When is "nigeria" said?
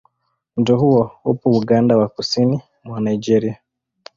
3.01-3.57